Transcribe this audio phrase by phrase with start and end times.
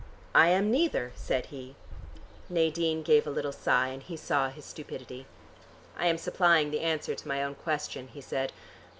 [0.33, 1.75] "I am neither," said he.
[2.49, 5.27] Nadine gave a little sigh, and he saw his stupidity.
[5.95, 8.51] "I am supplying the answer to my own question," he said.